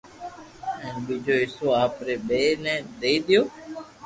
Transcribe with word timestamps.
ھين 0.81 0.95
ٻيجو 1.05 1.35
حصو 1.41 1.67
آپري 1.83 2.15
ٻئير 2.27 2.55
ني 2.65 2.75
دئي 3.01 3.15
ديدو 3.27 3.41